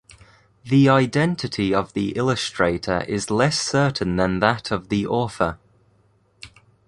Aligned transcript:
The 0.63 0.89
identity 0.89 1.75
of 1.75 1.93
the 1.93 2.17
illustrator 2.17 3.01
is 3.07 3.29
less 3.29 3.59
certain 3.59 4.15
than 4.15 4.39
that 4.39 4.71
of 4.71 4.89
the 4.89 5.05
author. 5.05 5.59